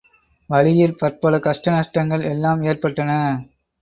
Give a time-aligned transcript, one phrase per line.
[0.49, 3.11] வழியில் பற்பல கஷ்டநஷ்டங்கள் எல்லாம் ஏற்பட்டன.